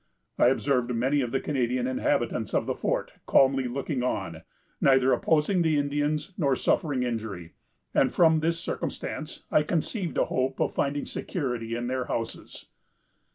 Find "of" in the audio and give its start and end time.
1.21-1.31, 2.55-2.65, 10.59-10.73